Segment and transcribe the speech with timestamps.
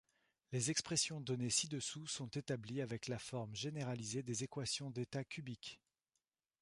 [0.51, 5.79] Les expressions données ci-dessous sont établies avec la forme généralisée des équations d'état cubiques.